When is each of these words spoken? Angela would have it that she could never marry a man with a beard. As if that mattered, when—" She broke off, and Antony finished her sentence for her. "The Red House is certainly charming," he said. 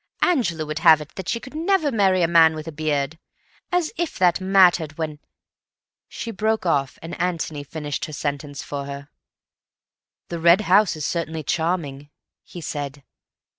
Angela 0.23 0.65
would 0.65 0.79
have 0.79 0.99
it 0.99 1.13
that 1.13 1.29
she 1.29 1.39
could 1.39 1.53
never 1.53 1.91
marry 1.91 2.23
a 2.23 2.27
man 2.27 2.55
with 2.55 2.67
a 2.67 2.71
beard. 2.71 3.19
As 3.71 3.91
if 3.97 4.17
that 4.17 4.41
mattered, 4.41 4.97
when—" 4.97 5.19
She 6.09 6.31
broke 6.31 6.65
off, 6.65 6.97
and 7.03 7.13
Antony 7.21 7.63
finished 7.63 8.05
her 8.05 8.13
sentence 8.13 8.63
for 8.63 8.85
her. 8.85 9.09
"The 10.29 10.39
Red 10.39 10.61
House 10.61 10.95
is 10.95 11.05
certainly 11.05 11.43
charming," 11.43 12.09
he 12.43 12.61
said. 12.61 13.03